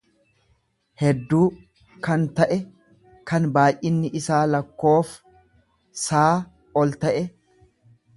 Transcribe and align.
hedduu 1.01 1.41
kan 2.07 2.23
ta'e, 2.39 2.57
kan 3.31 3.45
baay'inni 3.57 4.11
isaa 4.21 4.41
lakkoof 4.55 5.13
saa 6.05 6.31
ol 6.85 6.97
ta'e. 7.05 7.23